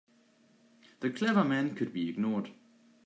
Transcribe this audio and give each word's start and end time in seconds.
The 1.01 1.11
clever 1.11 1.43
men 1.43 1.75
could 1.75 1.93
be 1.93 2.09
ignored. 2.09 2.49